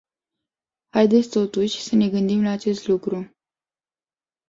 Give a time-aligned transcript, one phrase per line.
[0.93, 3.33] Haideți totuși să ne gândim la acest lucru.